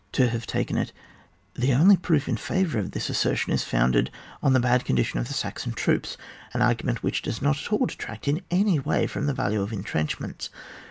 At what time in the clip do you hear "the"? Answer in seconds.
1.53-1.75, 4.53-4.59, 5.27-5.33, 9.27-9.33